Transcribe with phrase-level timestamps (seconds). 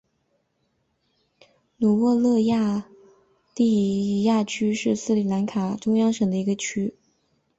[1.77, 2.85] 努沃勒埃
[3.55, 6.95] 利耶区是斯里兰卡中央省的一个区。